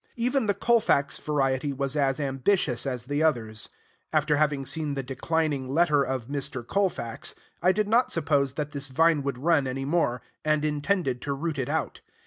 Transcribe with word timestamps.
Even 0.15 0.47
the 0.47 0.55
Colfax 0.55 1.19
variety 1.19 1.71
was 1.71 1.95
as 1.95 2.19
ambitious 2.19 2.87
as 2.87 3.05
the 3.05 3.21
others. 3.21 3.69
After 4.11 4.37
having 4.37 4.65
seen 4.65 4.95
the 4.95 5.03
declining 5.03 5.69
letter 5.69 6.01
of 6.01 6.25
Mr. 6.27 6.65
Colfax, 6.65 7.35
I 7.61 7.71
did 7.71 7.87
not 7.87 8.11
suppose 8.11 8.53
that 8.53 8.71
this 8.71 8.87
vine 8.87 9.21
would 9.21 9.37
run 9.37 9.67
any 9.67 9.85
more, 9.85 10.23
and 10.43 10.65
intended 10.65 11.21
to 11.21 11.33
root 11.33 11.59
it 11.59 11.69
out. 11.69 12.01